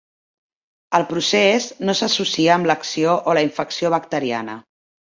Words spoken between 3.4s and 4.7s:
la infecció bacteriana.